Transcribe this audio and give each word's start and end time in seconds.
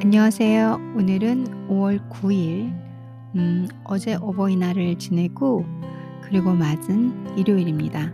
안녕하세요. 0.00 0.94
오늘은 0.96 1.68
5월 1.68 2.08
9일, 2.08 2.72
음, 3.34 3.68
어제 3.82 4.14
어버이날을 4.14 4.96
지내고, 4.96 5.66
그리고 6.22 6.54
맞은 6.54 7.36
일요일입니다. 7.36 8.12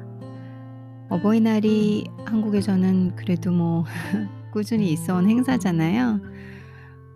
어버이날이 1.11 2.07
한국에서는 2.25 3.17
그래도 3.17 3.53
뭐, 3.53 3.85
꾸준히 4.51 4.93
있어 4.93 5.17
온 5.17 5.29
행사잖아요. 5.29 6.21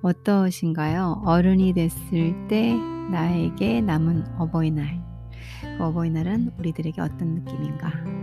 어떠신가요? 0.02 1.22
어른이 1.24 1.72
됐을 1.72 2.34
때 2.48 2.74
나에게 3.10 3.80
남은 3.80 4.36
어버이날. 4.36 5.02
그 5.78 5.82
어버이날은 5.82 6.52
우리들에게 6.58 7.00
어떤 7.00 7.36
느낌인가? 7.36 8.17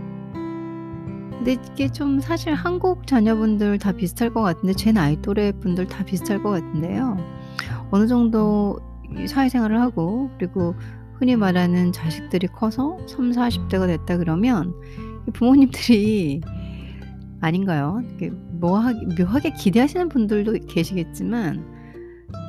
근데 1.46 1.62
이게 1.72 1.88
좀 1.88 2.18
사실 2.18 2.54
한국 2.54 3.06
자녀분들 3.06 3.78
다 3.78 3.92
비슷할 3.92 4.34
것 4.34 4.42
같은데 4.42 4.72
제 4.72 4.90
나이 4.90 5.22
또래 5.22 5.52
분들 5.52 5.86
다 5.86 6.04
비슷할 6.04 6.42
것 6.42 6.50
같은데요. 6.50 7.16
어느 7.92 8.08
정도 8.08 8.80
사회생활을 9.28 9.80
하고 9.80 10.28
그리고 10.38 10.74
흔히 11.14 11.36
말하는 11.36 11.92
자식들이 11.92 12.48
커서 12.48 12.98
3, 13.06 13.30
40대가 13.30 13.86
됐다 13.86 14.16
그러면 14.16 14.74
부모님들이 15.34 16.40
아닌가요? 17.40 18.02
뭐하게, 18.54 18.98
묘하게 19.16 19.52
기대하시는 19.52 20.08
분들도 20.08 20.66
계시겠지만 20.66 21.64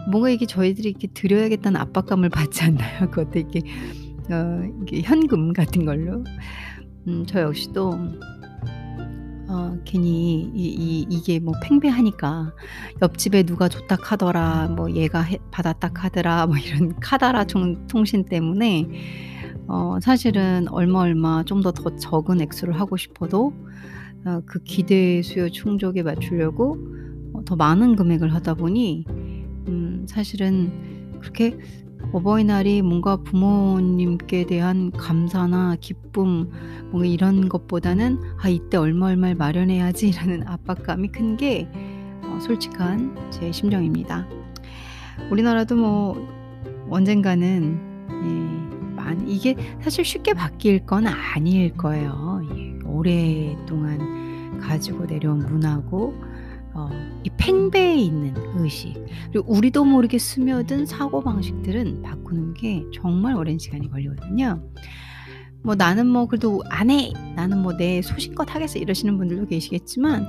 뭔가 0.10 0.32
이게 0.32 0.48
저희들이 0.48 0.90
이렇게 0.90 1.08
드려야겠다는 1.14 1.80
압박감을 1.80 2.30
받지 2.34 2.64
않나요? 2.64 3.12
그것도 3.12 3.38
이렇게, 3.38 3.62
어, 4.32 4.64
이게 4.82 5.02
현금 5.04 5.54
같은 5.54 5.86
걸로. 5.86 6.24
음, 7.08 7.26
저 7.28 7.42
역시도 7.42 7.92
어 9.50 9.78
괜히 9.86 10.42
이 10.54 10.66
이 10.78 11.06
이게 11.10 11.40
뭐 11.40 11.54
팽배하니까 11.64 12.54
옆집에 13.02 13.44
누가 13.44 13.70
줬다 13.70 13.96
카더라 13.98 14.70
뭐 14.76 14.92
얘가 14.92 15.22
해 15.22 15.38
받았다 15.52 15.90
카더라 15.90 16.48
뭐 16.48 16.58
이런 16.58 16.94
카더라 17.00 17.46
총 17.46 17.88
통신 17.88 18.26
때문에 18.26 18.88
어 19.68 20.00
사실은 20.02 20.68
얼마 20.70 21.00
얼마 21.02 21.44
좀 21.46 21.62
더 21.62 21.72
더 21.72 21.96
적은 21.98 22.42
액수를 22.42 22.80
하고 22.80 22.98
싶어도 22.98 23.54
어 24.26 24.42
그 24.46 24.60
기대 24.64 25.22
수요 25.24 25.50
충족에 25.50 26.04
맞추려고 26.04 26.78
어 27.34 27.42
더 27.46 27.56
많은 27.56 27.96
금액을 27.96 28.34
하다 28.34 28.56
보니 28.56 29.06
음 29.68 30.06
사실은 30.10 30.72
그렇게 31.22 31.58
어버이날이 32.14 32.82
뭔가 32.82 33.18
부모님께 33.18 34.46
대한 34.46 34.92
감사나 34.92 35.76
기쁨 35.82 36.50
뭔가 36.90 37.06
이런 37.06 37.50
것보다는 37.50 38.20
'아 38.42 38.50
이때 38.50 38.78
얼마 38.78 39.08
얼마를 39.08 39.36
마련해야지.'라는 39.36 40.48
압박감이 40.48 41.10
큰게 41.10 41.68
어 42.24 42.40
솔직한 42.40 43.16
제 43.32 43.52
심정입니다. 43.52 44.28
우리나라도 45.32 45.76
뭐 45.76 46.28
언젠가는 46.90 47.80
예 48.10 48.96
많이 48.96 49.34
이게 49.34 49.56
사실 49.82 50.06
쉽게 50.06 50.34
바뀔 50.34 50.86
건 50.86 51.08
아닐 51.08 51.76
거예요. 51.76 52.42
예 52.56 52.80
오랫동안 52.86 54.60
가지고 54.60 55.06
내려온 55.06 55.40
문화고 55.40 56.16
어, 56.78 56.90
이 57.24 57.30
팽배해 57.38 57.96
있는 57.98 58.36
의식 58.58 58.94
그리고 59.32 59.52
우리도 59.52 59.84
모르게 59.84 60.20
스며든 60.20 60.86
사고 60.86 61.24
방식들은 61.24 62.04
바꾸는 62.04 62.54
게 62.54 62.86
정말 62.94 63.36
오랜 63.36 63.58
시간이 63.58 63.90
걸리거든요. 63.90 64.62
뭐 65.64 65.74
나는 65.76 66.08
뭐 66.08 66.28
그래도 66.28 66.62
안 66.70 66.92
해. 66.92 67.12
나는 67.36 67.62
뭐 67.64 67.74
내 67.78 68.02
소신껏 68.02 68.54
하겠어 68.54 68.78
이러시는 68.80 69.18
분들도 69.18 69.48
계시겠지만 69.48 70.26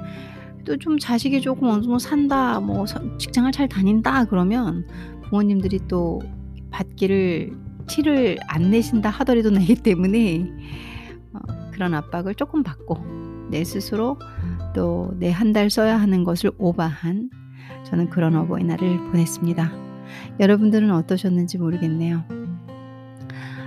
또 0.65 0.77
좀 0.79 0.99
자식이 0.99 1.41
조금 1.41 1.69
어느 1.69 1.83
정도 1.83 1.99
산다 1.99 2.61
뭐 2.61 2.85
직장을 3.19 3.51
잘 3.53 3.69
다닌다 3.69 4.25
그러면 4.27 4.87
부모님들이 5.25 5.81
또 5.89 6.21
받기를 6.71 7.53
티를 7.87 8.39
안 8.49 8.71
내신다 8.71 9.09
하더라도 9.11 9.51
내기 9.53 9.75
때문에 9.77 10.47
어, 11.33 11.39
그런 11.73 11.95
압박을 11.95 12.35
조금 12.35 12.63
받고 12.63 12.99
내 13.51 13.65
스스로 13.65 14.19
또 14.75 15.13
내 15.19 15.31
한 15.31 15.53
달 15.53 15.71
써야 15.71 16.01
하는 16.01 16.25
것을 16.25 16.51
오바한 16.59 17.31
저는 17.85 18.11
그런 18.11 18.37
어버이날을 18.37 18.99
보냈습니다. 19.11 19.71
여러분들은 20.41 20.91
어떠셨는지 20.91 21.59
모르겠네요. 21.59 22.25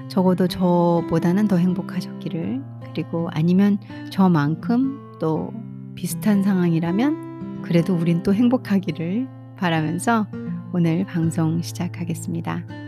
적어도 0.07 0.47
저보다는 0.47 1.47
더 1.47 1.57
행복하셨기를 1.57 2.61
그리고 2.93 3.29
아니면 3.31 3.77
저만큼 4.09 5.17
또 5.19 5.51
비슷한 5.95 6.43
상황이라면 6.43 7.61
그래도 7.61 7.95
우린 7.95 8.21
또 8.23 8.33
행복하기를 8.33 9.27
바라면서 9.57 10.27
오늘 10.73 11.05
방송 11.05 11.61
시작하겠습니다. 11.61 12.80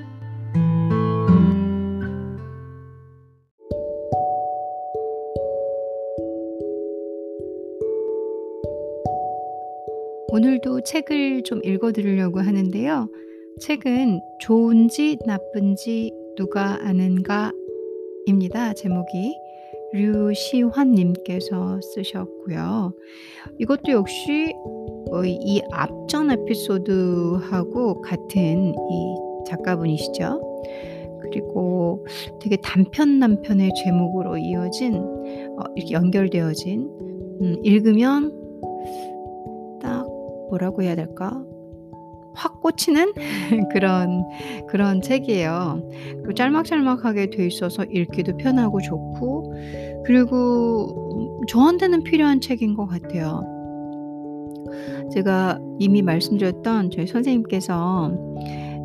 오늘도 10.63 10.81
책을 10.81 11.43
좀 11.43 11.61
읽어 11.63 11.91
드리려고 11.91 12.39
하는데요. 12.39 13.09
책은 13.59 14.19
좋은지 14.39 15.17
나쁜지 15.25 16.11
누가 16.37 16.79
아는가 16.81 17.51
입니다. 18.25 18.73
제목이 18.73 19.35
류시환 19.93 20.93
님께서 20.93 21.79
쓰셨고요. 21.81 22.93
이것도 23.59 23.91
역시 23.91 24.53
이 25.25 25.61
앞전 25.71 26.31
에피소드하고 26.31 28.01
같은 28.01 28.73
이 28.73 29.15
작가분이시죠. 29.45 30.41
그리고 31.21 32.05
되게 32.41 32.57
단편 32.63 33.19
단편의 33.19 33.71
제목으로 33.83 34.37
이어진 34.37 34.95
어 34.95 35.63
이렇게 35.75 35.93
연결되어진 35.93 36.89
음 37.41 37.57
읽으면 37.63 38.43
뭐라고 40.53 40.83
해야 40.83 40.95
될까? 40.95 41.43
확 42.35 42.61
꽂히는 42.61 43.13
그런 43.71 44.23
그런 44.67 45.01
책이에요. 45.01 45.89
그리고 46.17 46.33
짤막짤막하게 46.33 47.29
돼 47.29 47.47
있어서 47.47 47.83
읽기도 47.85 48.37
편하고 48.37 48.81
좋고 48.81 49.53
그리고 50.05 51.43
저한테는 51.47 52.03
필요한 52.03 52.41
책인 52.41 52.75
것 52.75 52.87
같아요. 52.87 53.43
제가 55.11 55.59
이미 55.79 56.01
말씀드렸던 56.01 56.89
저희 56.91 57.05
선생님께서 57.05 58.17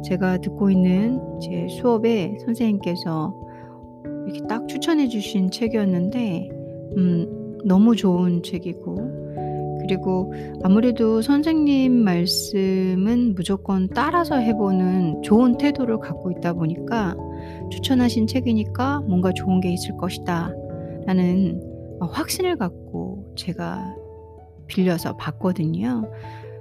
제가 0.04 0.38
듣고 0.38 0.70
있는 0.70 1.20
제 1.40 1.66
수업에 1.70 2.36
선생님께서 2.44 3.34
이렇게 4.26 4.46
딱 4.46 4.68
추천해 4.68 5.08
주신 5.08 5.50
책이었는데 5.50 6.48
음 6.98 7.58
너무 7.64 7.96
좋은 7.96 8.42
책이고 8.42 9.17
그리고 9.88 10.32
아무래도 10.62 11.22
선생님 11.22 11.92
말씀은 12.04 13.34
무조건 13.34 13.88
따라서 13.88 14.36
해보는 14.36 15.22
좋은 15.22 15.56
태도를 15.56 15.98
갖고 15.98 16.30
있다 16.30 16.52
보니까 16.52 17.16
추천하신 17.70 18.26
책이니까 18.26 19.00
뭔가 19.00 19.32
좋은 19.32 19.60
게 19.60 19.72
있을 19.72 19.96
것이다 19.96 20.52
라는 21.06 21.62
확신을 22.00 22.56
갖고 22.56 23.32
제가 23.34 23.96
빌려서 24.66 25.16
봤거든요. 25.16 26.10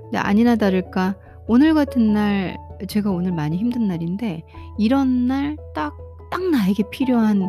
근데 0.04 0.18
아니나 0.20 0.56
다를까 0.56 1.18
오늘 1.48 1.74
같은 1.74 2.14
날 2.14 2.56
제가 2.88 3.12
오늘 3.12 3.34
많이 3.34 3.58
힘든 3.58 3.88
날인데 3.88 4.44
이런 4.78 5.28
날 5.28 5.58
딱 5.76 6.08
딱 6.30 6.50
나에게 6.50 6.84
필요한 6.92 7.48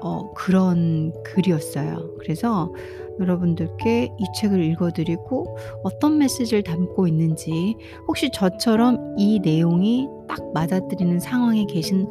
어 0.00 0.32
그런 0.34 1.12
글이었어요. 1.22 2.16
그래서 2.18 2.72
여러분들께 3.20 4.12
이 4.18 4.24
책을 4.36 4.62
읽어 4.64 4.90
드리고 4.90 5.56
어떤 5.82 6.18
메시지를 6.18 6.62
담고 6.62 7.06
있는지 7.06 7.76
혹시 8.08 8.30
저처럼 8.30 9.14
이 9.16 9.38
내용이 9.40 10.08
딱 10.28 10.40
맞아들이는 10.52 11.20
상황에 11.20 11.64
계신 11.66 12.06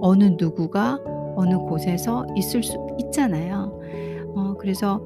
어느 0.00 0.24
누구가 0.38 0.98
어느 1.36 1.56
곳에서 1.56 2.26
있을 2.36 2.62
수 2.62 2.76
있잖아요. 2.98 3.80
어 4.34 4.54
그래서 4.58 5.00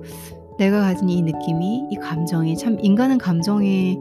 내가 0.59 0.81
가진 0.81 1.09
이 1.09 1.23
느낌이 1.23 1.89
이 1.91 1.97
감정이 1.97 2.57
참 2.57 2.77
인간은 2.81 3.19
감정의 3.19 4.01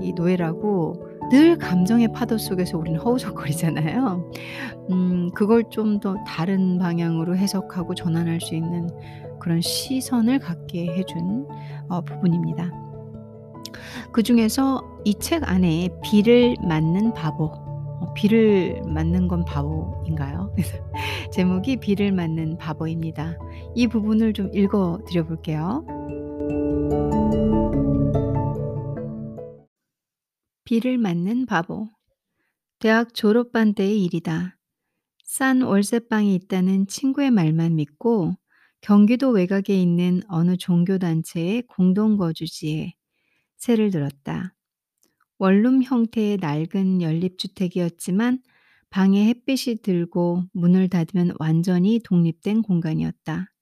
이 0.00 0.12
노예라고 0.14 1.11
늘 1.32 1.56
감정의 1.58 2.08
파도 2.12 2.36
속에서 2.38 2.76
우리는 2.78 3.00
허우적거리잖아요. 3.00 4.30
음 4.90 5.30
그걸 5.34 5.64
좀 5.70 6.00
더 6.00 6.16
다른 6.26 6.78
방향으로 6.78 7.36
해석하고 7.36 7.94
전환할 7.94 8.40
수 8.40 8.54
있는 8.54 8.88
그런 9.40 9.60
시선을 9.60 10.38
갖게 10.40 10.86
해준 10.94 11.46
어 11.88 12.00
부분입니다. 12.02 12.70
그 14.12 14.22
중에서 14.22 14.82
이 15.04 15.14
책 15.14 15.48
안에 15.48 15.88
비를 16.02 16.56
맞는 16.66 17.14
바보 17.14 17.46
어 17.46 18.12
비를 18.14 18.82
맞는 18.86 19.28
건 19.28 19.44
바보인가요? 19.44 20.54
제목이 21.32 21.76
비를 21.76 22.12
맞는 22.12 22.58
바보입니다. 22.58 23.36
이 23.74 23.86
부분을 23.86 24.32
좀 24.34 24.50
읽어 24.52 24.98
드려 25.06 25.24
볼게요. 25.24 25.84
비를 30.72 30.96
맞는 30.96 31.44
바보. 31.44 31.86
대학 32.78 33.12
졸업반 33.12 33.74
때의 33.74 34.02
일이다. 34.04 34.56
싼 35.22 35.60
월세방이 35.60 36.34
있다는 36.34 36.86
친구의 36.86 37.30
말만 37.30 37.74
믿고 37.74 38.38
경기도 38.80 39.28
외곽에 39.28 39.78
있는 39.78 40.22
어느 40.28 40.56
종교단체의 40.56 41.64
공동거주지에 41.66 42.94
새를 43.58 43.90
들었다. 43.90 44.54
원룸 45.36 45.82
형태의 45.82 46.38
낡은 46.38 47.02
연립주택이었지만 47.02 48.42
방에 48.88 49.26
햇빛이 49.26 49.82
들고 49.82 50.44
문을 50.54 50.88
닫으면 50.88 51.34
완전히 51.38 52.00
독립된 52.02 52.62
공간이었다. 52.62 53.52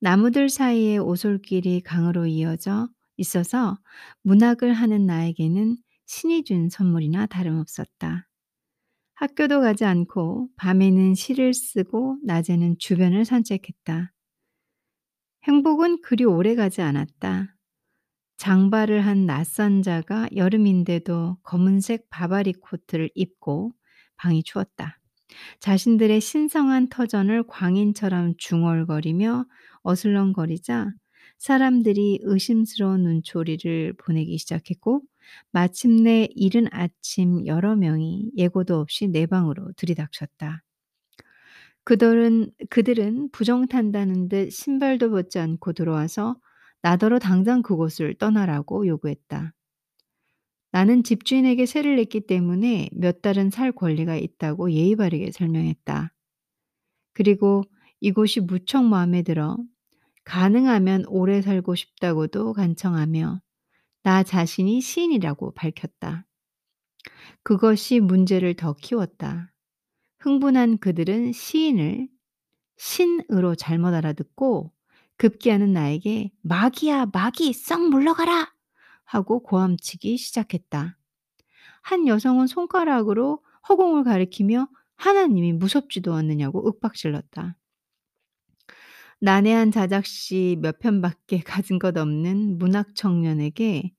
나무들 0.00 0.48
사이에 0.48 0.98
오솔길이 0.98 1.82
강으로 1.82 2.26
이어져 2.26 2.88
있어서 3.16 3.78
문학을 4.22 4.72
하는 4.72 5.06
나에게는 5.06 5.76
신이 6.06 6.44
준 6.44 6.68
선물이나 6.68 7.26
다름없었다. 7.26 8.28
학교도 9.14 9.60
가지 9.60 9.84
않고 9.84 10.48
밤에는 10.56 11.14
시를 11.14 11.54
쓰고 11.54 12.18
낮에는 12.24 12.76
주변을 12.78 13.24
산책했다. 13.24 14.12
행복은 15.44 16.02
그리 16.02 16.24
오래 16.24 16.54
가지 16.54 16.82
않았다. 16.82 17.56
장발을 18.36 19.06
한 19.06 19.26
낯선 19.26 19.82
자가 19.82 20.28
여름인데도 20.34 21.38
검은색 21.42 22.10
바바리 22.10 22.52
코트를 22.52 23.10
입고 23.14 23.72
방이 24.16 24.42
추웠다. 24.42 24.98
자신들의 25.60 26.20
신성한 26.20 26.88
터전을 26.88 27.46
광인처럼 27.46 28.34
중얼거리며 28.38 29.46
어슬렁거리자 29.82 30.92
사람들이 31.38 32.20
의심스러운 32.22 33.02
눈초리를 33.02 33.94
보내기 33.94 34.38
시작했고 34.38 35.02
마침내 35.52 36.28
이른 36.34 36.66
아침 36.72 37.46
여러 37.46 37.76
명이 37.76 38.32
예고도 38.36 38.78
없이 38.78 39.08
내 39.08 39.26
방으로 39.26 39.72
들이닥쳤다. 39.76 40.62
그들은 41.84 42.50
그들은 42.68 43.30
부정 43.30 43.68
탄다는 43.68 44.28
듯 44.28 44.50
신발도 44.50 45.10
벗지 45.10 45.38
않고 45.38 45.72
들어와서 45.72 46.36
나더러 46.82 47.18
당장 47.18 47.62
그곳을 47.62 48.14
떠나라고 48.14 48.86
요구했다. 48.86 49.52
나는 50.72 51.02
집주인에게 51.02 51.66
세를 51.66 51.96
냈기 51.96 52.20
때문에 52.26 52.90
몇 52.92 53.22
달은 53.22 53.50
살 53.50 53.72
권리가 53.72 54.16
있다고 54.16 54.70
예의 54.72 54.94
바르게 54.96 55.32
설명했다. 55.32 56.12
그리고 57.14 57.64
이곳이 58.00 58.40
무척 58.40 58.84
마음에 58.84 59.22
들어 59.22 59.56
가능하면 60.26 61.04
오래 61.06 61.40
살고 61.40 61.76
싶다고도 61.76 62.52
간청하며 62.52 63.40
나 64.02 64.22
자신이 64.24 64.80
시인이라고 64.80 65.54
밝혔다. 65.54 66.26
그것이 67.44 68.00
문제를 68.00 68.54
더 68.54 68.74
키웠다. 68.74 69.52
흥분한 70.18 70.78
그들은 70.78 71.32
시인을 71.32 72.08
신으로 72.76 73.54
잘못 73.54 73.94
알아듣고 73.94 74.72
급기야는 75.16 75.72
나에게 75.72 76.32
마귀야 76.42 77.06
마귀 77.12 77.52
썩 77.52 77.88
물러가라 77.88 78.52
하고 79.04 79.44
고함치기 79.44 80.18
시작했다. 80.18 80.98
한 81.82 82.08
여성은 82.08 82.48
손가락으로 82.48 83.44
허공을 83.68 84.02
가리키며 84.02 84.68
하나님이 84.96 85.52
무섭지도 85.52 86.14
않느냐고 86.14 86.66
윽박질렀다. 86.66 87.56
난해한 89.20 89.72
자작시 89.72 90.56
몇 90.60 90.78
편밖에 90.78 91.40
가진 91.44 91.78
것 91.78 91.96
없는 91.98 92.58
문학 92.58 92.94
청년에게 92.94 93.92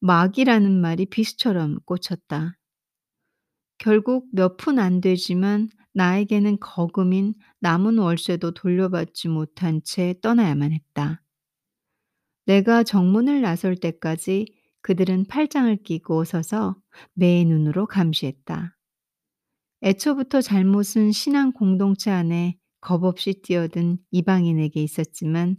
마귀라는 0.00 0.80
말이 0.80 1.06
비수처럼 1.06 1.80
꽂혔다. 1.84 2.56
결국 3.78 4.28
몇 4.32 4.56
푼 4.56 4.78
안 4.78 5.00
되지만 5.00 5.68
나에게는 5.92 6.60
거금인 6.60 7.34
남은 7.58 7.98
월세도 7.98 8.52
돌려받지 8.52 9.26
못한 9.28 9.80
채 9.82 10.14
떠나야만 10.22 10.72
했다. 10.72 11.22
내가 12.46 12.82
정문을 12.82 13.42
나설 13.42 13.76
때까지 13.76 14.46
그들은 14.82 15.26
팔짱을 15.26 15.76
끼고 15.84 16.24
서서 16.24 16.76
매 17.14 17.44
눈으로 17.44 17.86
감시했다. 17.86 18.76
애초부터 19.82 20.40
잘못은 20.40 21.10
신앙 21.12 21.50
공동체 21.52 22.10
안에 22.12 22.56
겁 22.80 23.04
없이 23.04 23.40
뛰어든 23.42 23.98
이방인에게 24.10 24.82
있었지만 24.82 25.56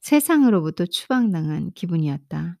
세상으로부터 0.00 0.86
추방당한 0.86 1.72
기분이었다. 1.72 2.58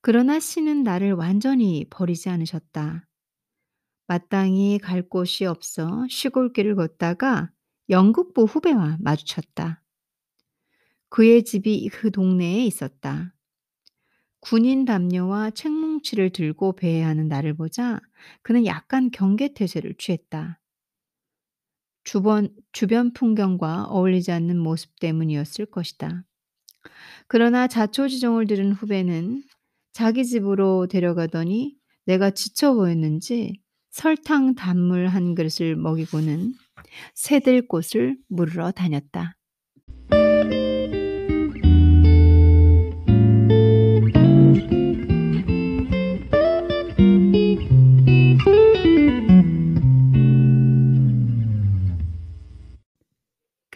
그러나 0.00 0.40
신은 0.40 0.82
나를 0.82 1.12
완전히 1.12 1.84
버리지 1.90 2.28
않으셨다. 2.28 3.06
마땅히 4.06 4.78
갈 4.78 5.02
곳이 5.08 5.44
없어 5.44 6.06
시골길을 6.08 6.76
걷다가 6.76 7.50
영국부 7.90 8.44
후배와 8.44 8.98
마주쳤다. 9.00 9.82
그의 11.10 11.44
집이 11.44 11.88
그 11.90 12.10
동네에 12.10 12.64
있었다. 12.64 13.34
군인 14.40 14.84
담요와 14.84 15.50
책뭉치를 15.50 16.30
들고 16.30 16.74
배회하는 16.74 17.28
나를 17.28 17.54
보자 17.54 18.00
그는 18.42 18.66
약간 18.66 19.10
경계태세를 19.10 19.94
취했다. 19.98 20.60
주변, 22.08 22.48
주변 22.72 23.12
풍경과 23.12 23.84
어울리지 23.84 24.32
않는 24.32 24.58
모습 24.58 24.98
때문이었을 24.98 25.66
것이다. 25.66 26.24
그러나 27.26 27.66
자초지종을 27.66 28.46
들은 28.46 28.72
후배는 28.72 29.42
자기 29.92 30.24
집으로 30.24 30.86
데려가더니 30.86 31.76
내가 32.06 32.30
지쳐 32.30 32.72
보였는지 32.72 33.60
설탕 33.90 34.54
단물 34.54 35.08
한 35.08 35.34
그릇을 35.34 35.76
먹이고는 35.76 36.54
새들 37.14 37.68
꽃을 37.68 38.16
물으러 38.28 38.70
다녔다. 38.70 39.37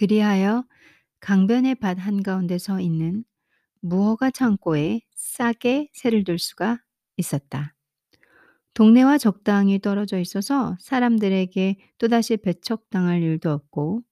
그리하여 0.02 0.64
강변의 1.20 1.76
밭 1.76 1.96
한가운데 1.96 2.58
서 2.58 2.80
있는 2.80 3.22
무허가 3.80 4.32
창고에 4.32 5.02
싸게 5.14 5.90
새를 5.92 6.24
둘 6.24 6.40
수가 6.40 6.80
있었다. 7.16 7.76
동네와 8.74 9.18
적당히 9.18 9.78
떨어져 9.78 10.18
있어서 10.18 10.76
사람들에게 10.80 11.76
또다시 11.98 12.36
배척당할 12.38 13.22
일도 13.22 13.52
없고 13.52 14.02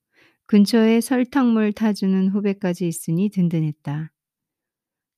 근처에 0.46 1.00
설탕물 1.00 1.72
타주는 1.72 2.28
후배까지 2.28 2.86
있으니 2.86 3.28
든든했다. 3.28 4.12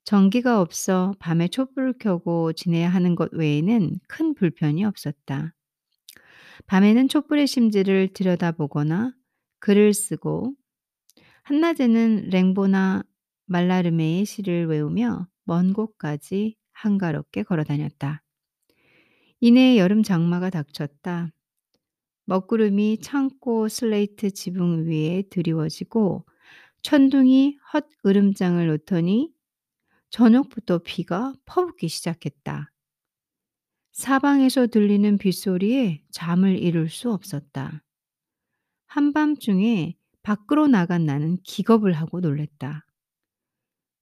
전기가 0.05 0.63
없어 0.63 1.13
밤에 1.19 1.49
촛불을 1.49 1.99
켜고 1.99 2.55
지내야 2.55 2.89
하는 2.89 3.15
것 3.15 3.31
외에는 3.35 3.97
큰 4.09 4.33
불편이 4.33 4.87
없었다. 4.87 5.53
밤에는 6.65 7.09
촛불의 7.09 7.47
심지를 7.47 8.09
들여다보거나 8.15 9.13
글을 9.59 9.93
쓰고 9.93 10.57
한낮에는 11.45 12.31
랭보나 12.31 13.03
말라르메의 13.47 14.25
시를 14.25 14.67
외우며 14.67 15.29
먼 15.45 15.73
곳까지 15.73 16.57
한가롭게 16.73 17.43
걸어 17.43 17.65
다녔다. 17.65 18.23
이내 19.41 19.77
여름 19.77 20.03
장마가 20.03 20.51
닥쳤다. 20.51 21.31
먹구름이 22.27 22.99
창고 23.03 23.69
슬레이트 23.69 24.31
지붕 24.31 24.87
위에 24.87 25.25
드리워지고 25.31 26.25
천둥이 26.83 27.59
헛 27.73 27.87
으름장을 28.07 28.67
놓더니 28.67 29.33
저녁부터 30.11 30.79
비가 30.79 31.35
퍼붓기 31.47 31.89
시작했다. 31.89 32.73
사방에서 33.93 34.69
들리는 34.69 35.19
빗소리에 35.19 36.03
잠을 36.11 36.59
이룰 36.59 36.89
수 36.89 37.13
없었다. 37.13 37.83
한밤중에 38.87 39.97
밖으로 40.23 40.67
나간 40.69 41.05
나는 41.07 41.39
기겁을 41.43 41.93
하고 41.93 42.21
놀랬다. 42.21 42.87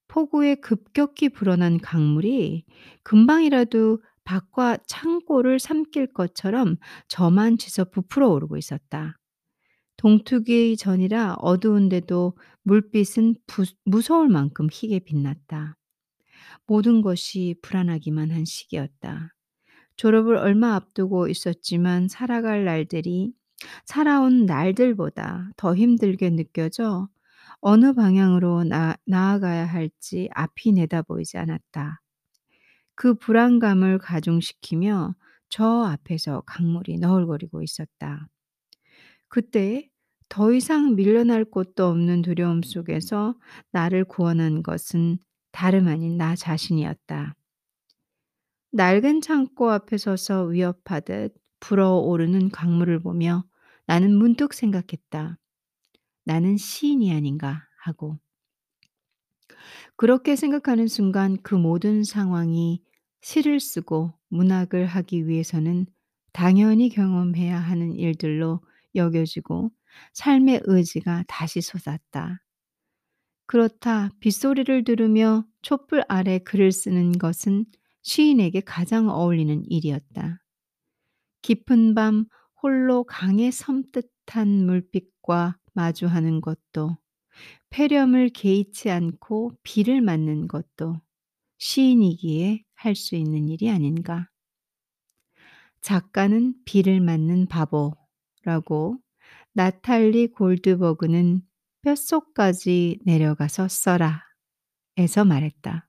폭우에 0.09 0.57
급격히 0.57 1.29
불어난 1.29 1.79
강물이 1.79 2.65
금방이라도 3.05 4.03
밭과 4.25 4.79
창고를 4.87 5.59
삼킬 5.59 6.13
것처럼 6.13 6.77
저만 7.09 7.59
치서 7.59 7.85
부풀어 7.85 8.29
오르고 8.29 8.57
있었다. 8.57 9.19
동투기 9.97 10.77
전이라 10.77 11.35
어두운데도 11.35 12.37
물빛은 12.63 13.35
부, 13.47 13.65
무서울 13.85 14.29
만큼 14.29 14.69
희게 14.71 15.01
빛났다. 15.01 15.77
모든 16.67 17.03
것이 17.03 17.57
불안하기만 17.63 18.31
한 18.31 18.45
시기였다. 18.45 19.35
졸업을 19.97 20.37
얼마 20.37 20.75
앞두고 20.75 21.29
있었지만 21.29 22.09
살아갈 22.09 22.65
날들이 22.65 23.35
살아온 23.85 24.47
날들보다 24.47 25.51
더 25.57 25.75
힘들게 25.75 26.31
느껴져 26.31 27.09
어느 27.61 27.93
방향으로 27.93 28.65
나, 28.65 28.97
나아가야 29.07 29.67
할지 29.67 30.29
앞이 30.35 30.73
내다보이지 30.73 31.39
않았다. 31.39 32.01
그 32.95 33.15
불안감을 33.15 33.99
가중시키며 33.99 35.15
저 35.49 35.65
앞에서 35.85 36.43
강물이 36.47 36.99
너울거리고 36.99 37.63
있었다. 37.63 38.29
그때 39.29 39.89
더 40.29 40.53
이상 40.53 40.95
밀려날 40.95 41.45
곳도 41.45 41.87
없는 41.87 42.23
두려움 42.23 42.63
속에서 42.63 43.35
나를 43.73 44.05
구원한 44.05 44.63
것은 44.63 45.19
다름 45.53 45.89
아닌 45.89 46.17
나 46.17 46.37
자신이었다. 46.37 47.35
낡은 48.73 49.21
창고 49.21 49.71
앞에 49.71 49.99
서서 49.99 50.45
위협하듯 50.45 51.35
불어오르는 51.61 52.51
강물을 52.51 53.01
보며 53.01 53.45
나는 53.91 54.17
문득 54.17 54.55
생각했다. 54.55 55.37
나는 56.23 56.57
시인이 56.57 57.13
아닌가 57.13 57.67
하고. 57.83 58.21
그렇게 59.97 60.37
생각하는 60.37 60.87
순간 60.87 61.37
그 61.43 61.57
모든 61.57 62.05
상황이 62.05 62.85
시를 63.21 63.59
쓰고 63.59 64.15
문학을 64.29 64.87
하기 64.87 65.27
위해서는 65.27 65.87
당연히 66.33 66.89
경험해야 66.89 67.59
하는 67.59 67.93
일들로 67.97 68.61
여겨지고 68.95 69.73
삶의 70.13 70.61
의지가 70.67 71.25
다시 71.27 71.61
솟았다. 71.61 72.45
그렇다 73.47 74.11
빗소리를 74.21 74.85
들으며 74.85 75.45
촛불 75.63 76.05
아래 76.07 76.39
글을 76.39 76.71
쓰는 76.71 77.11
것은 77.11 77.67
시인에게 78.03 78.61
가장 78.61 79.09
어울리는 79.09 79.65
일이었다. 79.69 80.41
깊은 81.43 81.97
밤 81.97 82.27
홀로 82.63 83.05
강의 83.05 83.51
섬뜩한 83.53 84.49
물빛과 84.67 85.59
마주하는 85.73 86.41
것도 86.41 86.97
폐렴을 87.71 88.31
개의치 88.31 88.91
않고 88.91 89.53
비를 89.63 90.01
맞는 90.01 90.49
것도 90.49 91.01
시인이기에 91.59 92.65
할 92.75 92.95
수 92.97 93.17
있는 93.17 93.49
일이 93.49 93.71
아닌가. 93.71 94.29
작가는 95.81 96.55
비를 96.65 97.01
맞는 97.01 97.47
바보라고 97.47 98.99
나탈리 99.53 100.29
골드버그는 100.29 101.43
뼛속까지 101.83 103.01
내려가서 103.05 103.69
써라 103.69 104.23
에서 104.97 105.25
말했다. 105.25 105.89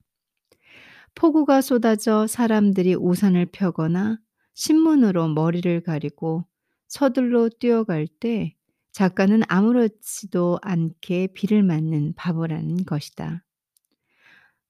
폭우가 1.16 1.62
쏟아져 1.62 2.28
사람들이 2.28 2.96
우산을 2.96 3.48
펴거나 3.48 4.18
신문으로 4.54 5.30
머리를 5.30 5.82
가리고 5.84 6.46
서둘러 6.92 7.48
뛰어갈 7.48 8.06
때 8.06 8.54
작가는 8.92 9.44
아무렇지도 9.48 10.60
않게 10.62 11.28
비를 11.34 11.64
맞는 11.64 12.16
바보라는 12.18 12.84
것이다. 12.84 13.46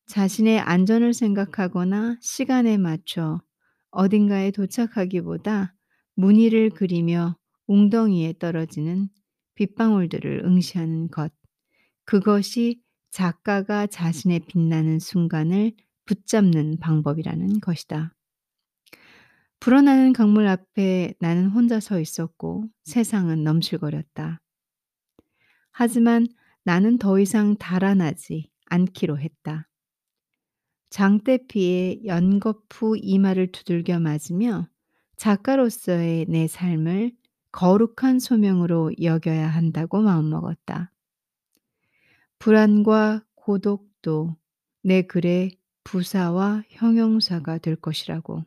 자신의 0.06 0.60
안전을 0.60 1.16
생각하거나 1.16 2.18
시간에 2.22 2.78
맞춰 2.78 3.42
어딘가에 3.90 4.52
도착하기보다 4.52 5.74
무늬를 6.14 6.70
그리며 6.70 7.40
웅덩이에 7.66 8.36
떨어지는 8.38 9.10
빗방울들을 9.56 10.44
응시하는 10.46 11.10
것. 11.10 11.34
그것이 12.06 12.84
작가가 13.10 13.88
자신의 13.88 14.42
빛나는 14.42 15.00
순간을 15.00 15.72
붙잡는 16.06 16.78
방법이라는 16.82 17.62
것이다. 17.62 18.14
불어나는 19.62 20.12
강물 20.14 20.48
앞에 20.48 21.14
나는 21.20 21.48
혼자 21.48 21.80
서 21.80 22.00
있었고 22.00 22.66
세상은 22.84 23.44
넘실거렸다. 23.44 24.42
하지만 25.70 26.26
나는 26.64 26.98
더 26.98 27.20
이상 27.20 27.56
달아나지 27.58 28.50
않기로 28.66 29.20
했다. 29.20 29.70
장대피에 30.90 32.06
연거푸 32.06 32.98
이마를 32.98 33.52
두들겨 33.52 34.00
맞으며 34.00 34.68
작가로서의 35.16 36.26
내 36.28 36.48
삶을 36.48 37.12
거룩한 37.52 38.18
소명으로 38.18 38.94
여겨야 39.00 39.48
한다고 39.48 40.02
마음먹었다. 40.02 40.92
불안과 42.40 43.24
고독도 43.36 44.36
내 44.82 45.04
글의 45.04 45.52
부사와 45.84 46.64
형용사가 46.70 47.60
될 47.60 47.76
것이라고. 47.76 48.44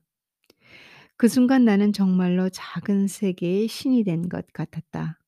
그 1.16 1.28
순간 1.28 1.64
나는 1.64 1.92
정말로 1.92 2.49
작은 2.49 3.06
세계의 3.06 3.68
신이 3.68 4.04
된 4.04 4.28
것 4.28 4.47
같았다. 4.52 5.18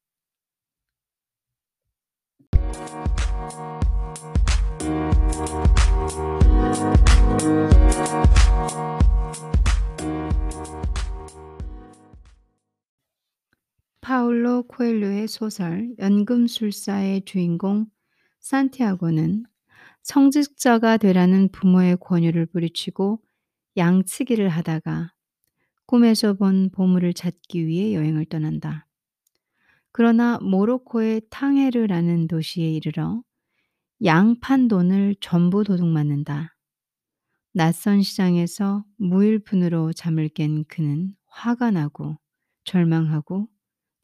파울로 14.01 14.63
코엘료의 14.65 15.29
소설 15.29 15.95
연금술사의 15.99 17.25
주인공 17.25 17.87
산티아고는 18.41 19.45
성직자가 20.03 20.97
되라는 20.99 21.51
부모의 21.51 21.97
권유를 21.99 22.47
뿌리치고 22.47 23.21
양치기를 23.77 24.49
하다가 24.49 25.13
꿈에서 25.87 26.35
본 26.35 26.71
보물을 26.71 27.13
찾기 27.15 27.67
위해 27.67 27.95
여행을 27.95 28.27
떠난다. 28.27 28.87
그러나 29.93 30.39
모로코의 30.41 31.23
탕헤르라는 31.31 32.29
도시에 32.29 32.71
이르러 32.71 33.23
양판 34.05 34.69
돈을 34.69 35.17
전부 35.21 35.65
도둑맞는다. 35.65 36.57
낯선 37.53 38.03
시장에서 38.03 38.85
무일푼으로 38.99 39.93
잠을 39.93 40.29
깬 40.29 40.65
그는 40.65 41.15
화가 41.27 41.71
나고 41.71 42.19
절망하고 42.65 43.49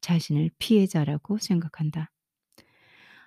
자신을 0.01 0.51
피해자라고 0.59 1.39
생각한다. 1.39 2.11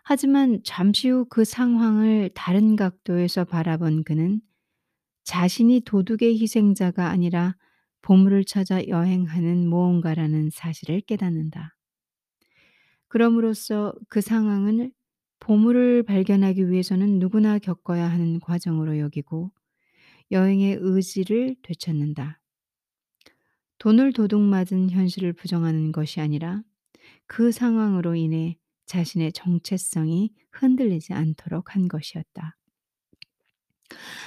하지만 0.03 0.61
잠시 0.63 1.09
후 1.09 1.25
그 1.29 1.43
상황을 1.43 2.29
다른 2.35 2.75
각도에서 2.75 3.43
바라본 3.45 4.03
그는 4.03 4.41
자신이 5.23 5.81
도둑의 5.81 6.39
희생자가 6.39 7.09
아니라 7.09 7.55
보물을 8.05 8.43
찾아 8.45 8.87
여행하는 8.87 9.67
모험가라는 9.67 10.51
사실을 10.51 11.01
깨닫는다. 11.01 11.75
그럼으로써 13.07 13.95
그 14.09 14.21
상황을 14.21 14.91
보물을 15.39 16.03
발견하기 16.03 16.69
위해서는 16.69 17.17
누구나 17.17 17.57
겪어야 17.57 18.05
하는 18.07 18.39
과정으로 18.39 18.99
여기고 18.99 19.51
여행의 20.29 20.77
의지를 20.81 21.55
되찾는다. 21.63 22.39
돈을 23.79 24.13
도둑맞은 24.13 24.91
현실을 24.91 25.33
부정하는 25.33 25.91
것이 25.91 26.21
아니라 26.21 26.61
그 27.25 27.51
상황으로 27.51 28.13
인해 28.13 28.55
자신의 28.85 29.33
정체성이 29.33 30.31
흔들리지 30.51 31.13
않도록 31.13 31.73
한 31.73 31.87
것이었다. 31.87 32.55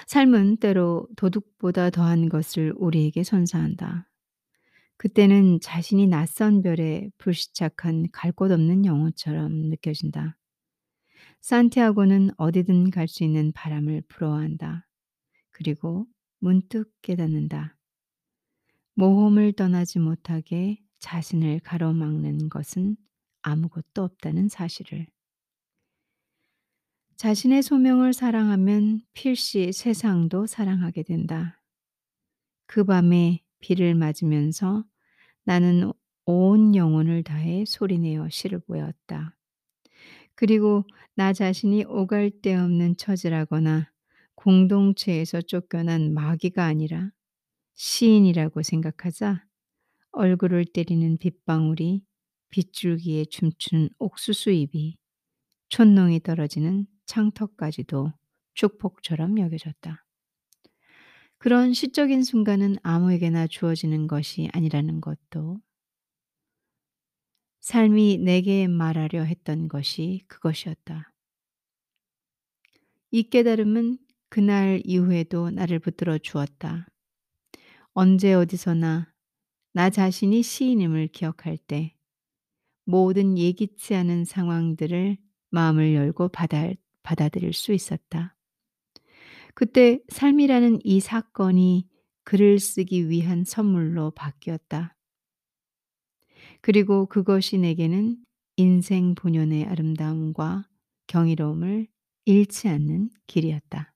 삶은 0.07 0.59
때로 0.59 1.09
도둑보다 1.17 1.91
더한 1.91 2.29
것을 2.29 2.73
우리에게 2.77 3.25
선사한다. 3.25 4.09
그때는 4.97 5.61
자신이 5.61 6.07
낯선 6.09 6.63
별에 6.63 7.09
불시착한 7.19 8.09
갈 8.13 8.33
곳 8.33 8.51
없는 8.53 8.85
영혼처럼 8.85 9.53
느껴진다. 9.71 10.37
산티아고는 11.41 12.31
어디든 12.37 12.91
갈 12.91 13.09
수 13.09 13.25
있는 13.25 13.53
바람을 13.53 14.03
부러워한다. 14.09 14.87
그리고 15.51 16.07
문득 16.41 16.93
깨닫는다. 17.03 17.77
모험을 18.95 19.53
떠나지 19.53 19.99
못하게 19.99 20.79
자신을 20.99 21.61
가로막는 21.61 22.49
것은 22.49 22.97
아무것도 23.43 24.03
없다는 24.03 24.49
사실을. 24.49 25.07
자신의 27.19 27.65
소명을 27.65 28.13
사랑하면 28.13 29.03
필시 29.13 29.73
세상도 29.73 30.47
사랑하게 30.47 31.03
된다. 31.03 31.61
그 32.67 32.85
밤에 32.85 33.43
비를 33.59 33.97
맞으면서 33.97 34.85
나는 35.43 35.93
온 36.27 36.77
영혼을 36.77 37.25
다해 37.25 37.65
소리내어 37.67 38.29
시를 38.29 38.61
보였다. 38.61 39.37
그리고 40.37 40.85
나 41.17 41.33
자신이 41.33 41.87
오갈 41.87 42.31
데 42.31 42.55
없는 42.55 42.97
처지라거나 42.97 43.91
공동체에서 44.37 45.43
쫓겨난 45.43 46.15
마귀가 46.15 46.67
아니라 46.67 47.11
시인이라고 47.75 48.63
생각하자 48.63 49.45
얼굴을 50.13 50.67
때리는 50.67 51.19
빗방울이 51.19 52.05
빗줄기에 52.51 53.25
춤춘 53.25 53.89
옥수수 53.99 54.51
잎이 54.51 54.97
촌농이 55.71 56.21
떨어지는 56.21 56.87
창턱까지도 57.09 58.13
축복처럼 58.55 59.39
여겨졌다. 59.41 60.05
그런 61.39 61.73
시적인 61.73 62.23
순간은 62.23 62.77
아무에게나 62.83 63.47
주어지는 63.47 64.07
것이 64.07 64.49
아니라는 64.53 65.01
것도 65.01 65.61
삶이 67.61 68.19
내게 68.19 68.69
말하려 68.69 69.23
했던 69.23 69.69
것이 69.69 70.23
그것이었다. 70.29 71.13
이 73.11 73.23
깨달음은 73.23 73.99
그날 74.29 74.83
이후에도 74.85 75.51
나를 75.51 75.79
붙들어 75.79 76.19
주었다. 76.19 76.87
언제 77.93 78.35
어디서나 78.35 79.13
나 79.73 79.91
자신이 79.91 80.43
시인임을 80.43 81.09
기억할 81.09 81.57
때 81.57 81.95
모든 82.85 83.39
예기치 83.39 83.95
않은 83.95 84.25
상황들을 84.25 85.17
마음을 85.51 85.95
열고 85.95 86.29
받아, 86.29 86.71
받아들일 87.09 87.55
수 87.55 87.73
있었다. 87.73 88.37
그때 89.55 90.01
삶이라는 90.11 90.81
이 90.85 91.01
사건이 91.01 91.89
글을 92.25 92.59
쓰기 92.59 93.09
위한 93.09 93.45
선물로 93.45 94.11
바뀌었다. 94.11 94.95
그리고 96.61 97.07
그것이 97.07 97.57
내게는 97.57 98.19
인생 98.57 99.15
본연의 99.15 99.65
아름다움과 99.65 100.69
경이로움을 101.07 101.87
잃지 102.27 102.69
않는 102.69 103.09
길이었다. 103.27 103.95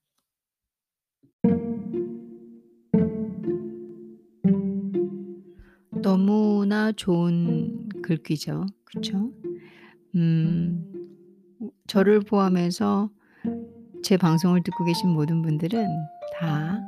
너무나 6.01 6.91
좋은 6.91 7.89
글귀죠. 8.01 8.65
그쵸? 8.83 9.31
음, 10.15 10.92
저를 11.93 12.21
포함해서 12.21 13.11
제 14.01 14.17
방송을 14.17 14.63
듣고 14.63 14.83
계신 14.83 15.11
모든 15.11 15.43
분들은 15.43 15.87
다 16.39 16.81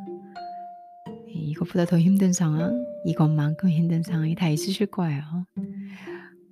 이것보다 1.28 1.86
더 1.86 2.00
힘든 2.00 2.34
상황, 2.34 2.84
이것만큼 3.06 3.70
힘든 3.70 4.02
상황이 4.02 4.34
다 4.34 4.50
있으실 4.50 4.88
거예요. 4.88 5.22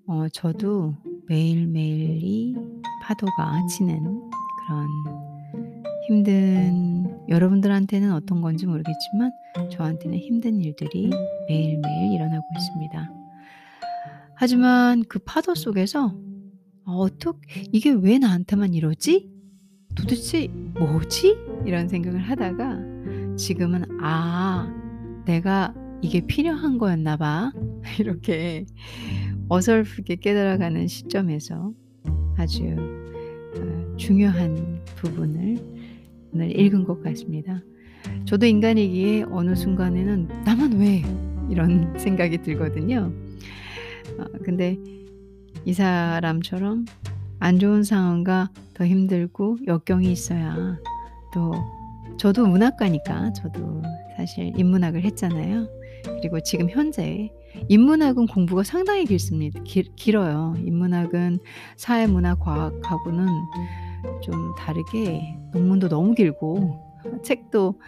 어, 0.06 0.28
저도 0.32 0.94
매일매일이 1.28 2.56
파도가 3.02 3.66
치는 3.66 3.98
그런 4.68 4.88
힘든 6.08 7.28
여러분들한테는 7.30 8.14
어떤 8.14 8.42
건지 8.42 8.68
모르겠지만 8.68 9.32
저한테는 9.72 10.20
힘든 10.20 10.62
일들이 10.62 11.10
매일매일 11.48 12.14
일어나고 12.14 12.46
있습니다. 12.56 13.12
하지만 14.36 15.04
그 15.10 15.18
파도 15.18 15.56
속에서 15.56 16.14
어떻게 16.86 17.66
이게 17.72 17.92
왜 17.92 18.18
나한테만 18.18 18.74
이러지? 18.74 19.32
도대체 19.96 20.48
뭐지? 20.48 21.38
이런 21.66 21.88
생각을 21.88 22.20
하다가 22.20 23.36
지금은 23.38 23.84
아, 24.02 24.72
내가 25.26 25.74
이게 26.02 26.26
필요한 26.26 26.78
거였나 26.78 27.18
봐. 27.18 27.52
이렇게 28.00 28.66
어설프게 29.50 30.18
깨달아가는 30.18 30.88
시점에서 30.88 31.74
아주 32.38 32.64
어, 33.56 33.98
중요한 33.98 34.84
부분을 34.96 35.58
오늘 36.34 36.60
읽은 36.60 36.84
것 36.84 37.02
같습니다. 37.04 37.62
저도 38.26 38.46
인간이기에 38.46 39.24
어느 39.30 39.56
순간에는 39.56 40.28
나만 40.46 40.74
왜 40.80 41.04
이런 41.50 41.94
생각이 42.00 42.42
들거든요. 42.42 43.14
어, 44.18 44.24
근데 44.44 44.78
이 45.66 45.74
사람처럼 45.74 46.86
안 47.40 47.60
좋은 47.60 47.84
상황과 47.84 48.50
더 48.74 48.86
힘들고 48.86 49.60
역경이 49.68 50.12
있어야 50.12 50.78
또 51.34 51.54
저도 52.18 52.46
문학가니까 52.48 53.34
저도 53.34 53.82
사실 54.18 54.54
인문학을 54.58 55.04
했잖아요. 55.04 55.68
그리고 56.06 56.40
지금 56.42 56.70
현재 56.70 57.32
인문학은 57.70 58.28
공부가 58.28 58.64
상당히 58.64 59.06
길습니다. 59.06 59.62
길, 59.64 59.86
길어요. 59.96 60.56
인문학은 60.58 61.40
사회문화 61.78 62.36
과학하고는 62.36 63.28
좀 64.22 64.54
다르게 64.56 65.38
논문도 65.54 65.90
너무 65.90 66.14
길고 66.14 66.80
책도 67.24 67.80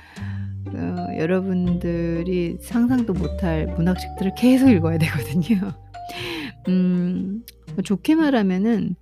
어, 0.68 1.08
여러분들이 1.18 2.58
상상도 2.60 3.14
못할 3.14 3.68
문학책들을 3.68 4.34
계속 4.36 4.70
읽어야 4.70 4.98
되거든요. 4.98 5.72
음, 6.68 7.44
좋게 7.84 8.16
말하면은 8.16 8.96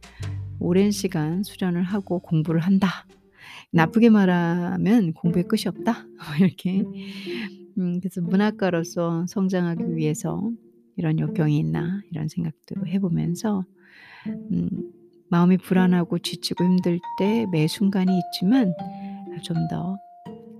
오랜 0.60 0.92
시간 0.92 1.44
수련을 1.44 1.84
하고 1.84 2.20
공부를 2.20 2.62
한다. 2.62 3.06
나쁘게 3.72 4.10
말하면 4.10 5.14
공부의 5.14 5.46
끝이 5.48 5.64
없다. 5.68 6.06
이렇게. 6.40 6.84
음, 7.78 8.00
그래서 8.00 8.22
문학가로서 8.22 9.26
성장하기 9.28 9.96
위해서 9.96 10.52
이런 10.96 11.20
역경이 11.20 11.58
있나 11.58 12.02
이런 12.12 12.28
생각도 12.28 12.86
해보면서 12.88 13.66
음, 14.28 14.70
마음이 15.30 15.58
불안하고 15.58 16.20
지치고 16.20 16.64
힘들 16.64 17.00
때 17.20 17.46
매 17.52 17.68
순간이 17.68 18.20
있지만 18.20 18.74
좀 19.44 19.68
더 19.70 19.98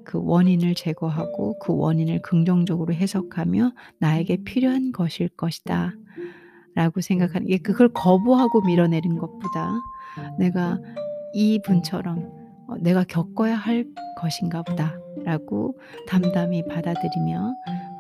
그 0.04 0.20
원인을 0.22 0.76
제거하고 0.76 1.58
그 1.60 1.74
원인을 1.76 2.22
긍정적으로 2.22 2.94
해석하며 2.94 3.72
나에게 4.00 4.38
필요한 4.44 4.92
것일 4.92 5.30
것이다. 5.30 5.94
라고 6.76 7.02
생각하는 7.02 7.48
게 7.48 7.58
그걸 7.58 7.90
거부하고 7.90 8.62
밀어내는 8.62 9.18
것보다 9.18 9.80
내가 10.40 10.80
이 11.34 11.60
분처럼 11.64 12.32
어, 12.68 12.76
내가 12.80 13.04
겪어야 13.04 13.56
할 13.56 13.86
것인가 14.18 14.64
보다 14.64 14.98
라고 15.24 15.78
담담히 16.08 16.66
받아들이며 16.68 17.54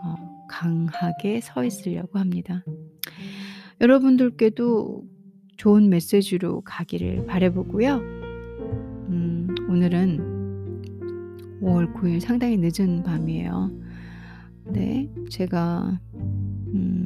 어, 0.03 0.45
강하게 0.47 1.41
서 1.41 1.63
있으려고 1.63 2.19
합니다. 2.19 2.63
여러분들께도 3.81 5.03
좋은 5.57 5.89
메시지로 5.89 6.62
가기를 6.62 7.25
바래보고요. 7.25 7.95
음, 9.09 9.55
오늘은 9.69 11.59
5월 11.62 11.93
9일 11.93 12.19
상당히 12.19 12.57
늦은 12.57 13.03
밤이에요. 13.03 13.71
네, 14.65 15.09
제가 15.29 15.99
음, 16.13 17.02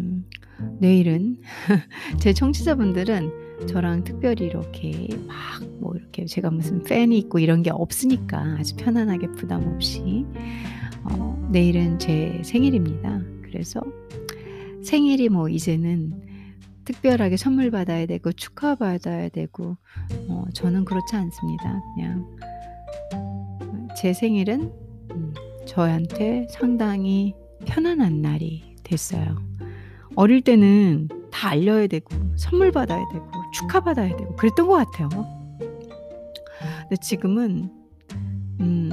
내일은 0.79 1.37
제 2.19 2.33
청취자분들은 2.33 3.67
저랑 3.67 4.03
특별히 4.03 4.45
이렇게 4.45 5.07
막 5.27 5.47
뭐 5.79 5.95
이렇게 5.95 6.25
제가 6.25 6.51
무슨 6.51 6.83
팬이 6.83 7.17
있고 7.19 7.39
이런 7.39 7.63
게 7.63 7.69
없으니까 7.71 8.57
아주 8.59 8.75
편안하게 8.75 9.31
부담 9.31 9.65
없이 9.67 10.25
어, 11.03 11.49
내일은 11.51 11.99
제 11.99 12.41
생일입니다. 12.43 13.21
그래서 13.43 13.81
생일이 14.83 15.29
뭐 15.29 15.49
이제는 15.49 16.23
특별하게 16.83 17.37
선물 17.37 17.71
받아야 17.71 18.05
되고 18.05 18.31
축하받아야 18.31 19.29
되고 19.29 19.77
어, 20.27 20.45
저는 20.53 20.85
그렇지 20.85 21.15
않습니다. 21.15 21.81
그냥 21.95 22.37
제 23.95 24.13
생일은 24.13 24.71
음, 25.11 25.33
저한테 25.65 26.47
상당히 26.49 27.33
편안한 27.65 28.21
날이 28.21 28.75
됐어요. 28.83 29.37
어릴 30.17 30.41
때는 30.41 31.07
다 31.31 31.49
알려야 31.49 31.85
되고 31.85 32.07
선물 32.35 32.71
받아야 32.71 33.05
되고 33.13 33.29
축하받아야 33.53 34.17
되고 34.17 34.35
그랬던 34.35 34.67
것 34.67 34.73
같아요. 34.73 35.09
근데 35.59 36.95
지금은 37.03 37.69
음, 38.59 38.89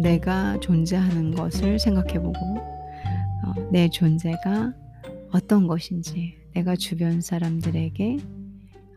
내가 0.00 0.60
존재하는 0.60 1.32
것을 1.32 1.80
생각해보고 1.80 2.38
어, 2.38 3.70
내 3.72 3.90
존재가 3.90 4.72
어떤 5.32 5.66
것인지 5.66 6.36
내가 6.54 6.76
주변 6.76 7.20
사람들에게 7.20 8.18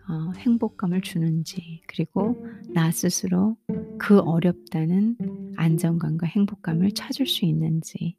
어, 0.08 0.32
행복감을 0.38 1.02
주는지 1.02 1.82
그리고 1.88 2.46
나 2.76 2.92
스스로 2.92 3.58
그 3.98 4.20
어렵다는 4.20 5.18
안정감과 5.56 6.28
행복감을 6.28 6.92
찾을 6.92 7.26
수 7.26 7.44
있는지 7.46 8.16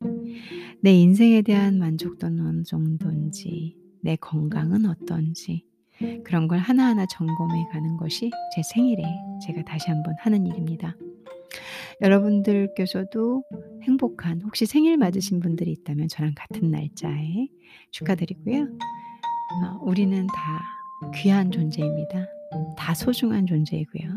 내 0.81 0.93
인생에 0.93 1.43
대한 1.43 1.79
만족도는 1.79 2.47
어느 2.47 2.63
정도인지 2.63 3.77
내 4.01 4.17
건강은 4.17 4.87
어떤지 4.87 5.65
그런 6.25 6.47
걸 6.47 6.59
하나하나 6.59 7.07
점검해 7.07 7.69
가는 7.73 7.97
것이 7.97 8.31
제 8.55 8.63
생일에 8.63 9.03
제가 9.47 9.63
다시 9.65 9.91
한번 9.91 10.15
하는 10.19 10.47
일입니다. 10.47 10.97
여러분들께서도 12.01 13.43
행복한 13.83 14.43
혹시 14.43 14.67
생일 14.67 14.99
맞으신 14.99 15.41
분들이 15.41 15.73
있다면 15.73 16.09
저랑 16.09 16.35
같은 16.37 16.71
날짜에 16.71 17.49
축하드리고요. 17.91 18.65
어, 18.65 19.79
우리는 19.83 20.27
다 20.27 20.63
귀한 21.15 21.51
존재입니다. 21.51 22.27
다 22.77 22.95
소중한 22.95 23.47
존재이고요. 23.47 24.11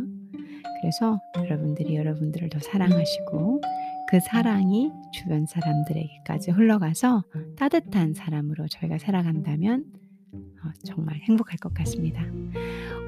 그래서 0.82 1.20
여러분들이 1.38 1.96
여러분들을 1.96 2.50
더 2.50 2.60
사랑하시고 2.60 3.62
그 4.10 4.20
사랑이 4.20 4.92
주변 5.14 5.46
사람들에게까지 5.46 6.50
흘러가서 6.50 7.24
따뜻한 7.56 8.16
사람으로 8.16 8.68
저희가 8.68 8.98
살아간다면 8.98 9.86
어, 10.34 10.72
정말 10.84 11.18
행복할 11.18 11.58
것 11.60 11.76
같습니다. 11.76 12.26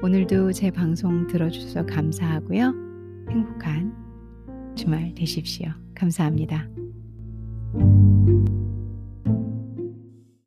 오늘도 0.00 0.52
제 0.52 0.70
방송 0.70 1.26
들어주셔서 1.26 1.86
감사하고요. 1.86 2.72
행복한 3.30 3.92
주말 4.76 5.12
되십시오. 5.16 5.72
감사합니다. 5.96 6.68